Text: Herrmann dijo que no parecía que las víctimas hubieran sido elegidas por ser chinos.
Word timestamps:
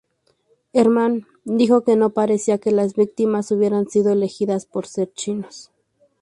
Herrmann 0.73 1.27
dijo 1.45 1.83
que 1.83 1.95
no 1.95 2.09
parecía 2.09 2.57
que 2.57 2.71
las 2.71 2.95
víctimas 2.95 3.51
hubieran 3.51 3.87
sido 3.87 4.11
elegidas 4.11 4.65
por 4.65 4.87
ser 4.87 5.13
chinos. 5.13 5.71